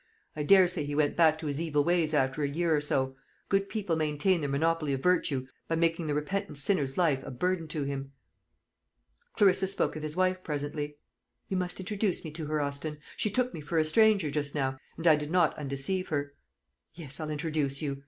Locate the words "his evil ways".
1.45-2.15